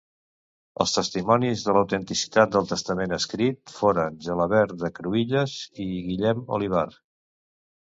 [0.85, 6.91] Els testimonis de l'autenticitat del testament escrit, foren Gelabert de Cruïlles i Guillem Olivar.